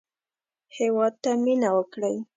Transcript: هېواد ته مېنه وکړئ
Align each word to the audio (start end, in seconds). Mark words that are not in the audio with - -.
هېواد 0.77 1.13
ته 1.23 1.31
مېنه 1.43 1.69
وکړئ 1.77 2.15